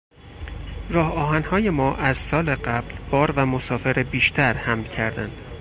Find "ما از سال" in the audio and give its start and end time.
1.69-2.55